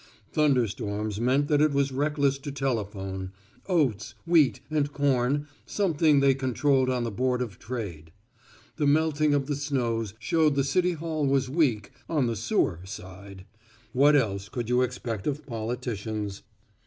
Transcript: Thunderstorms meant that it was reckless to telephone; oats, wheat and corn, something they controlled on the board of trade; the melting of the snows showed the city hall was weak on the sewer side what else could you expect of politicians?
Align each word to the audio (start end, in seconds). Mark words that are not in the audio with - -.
Thunderstorms 0.31 1.19
meant 1.21 1.47
that 1.47 1.61
it 1.61 1.73
was 1.73 1.91
reckless 1.91 2.39
to 2.39 2.51
telephone; 2.51 3.31
oats, 3.67 4.15
wheat 4.25 4.59
and 4.71 4.91
corn, 4.91 5.45
something 5.67 6.21
they 6.21 6.33
controlled 6.33 6.89
on 6.89 7.03
the 7.03 7.11
board 7.11 7.39
of 7.39 7.59
trade; 7.59 8.11
the 8.77 8.87
melting 8.87 9.35
of 9.35 9.45
the 9.45 9.55
snows 9.55 10.15
showed 10.17 10.55
the 10.55 10.63
city 10.63 10.93
hall 10.93 11.27
was 11.27 11.51
weak 11.51 11.91
on 12.09 12.25
the 12.25 12.35
sewer 12.35 12.79
side 12.83 13.45
what 13.93 14.15
else 14.15 14.49
could 14.49 14.69
you 14.69 14.81
expect 14.81 15.27
of 15.27 15.45
politicians? 15.45 16.41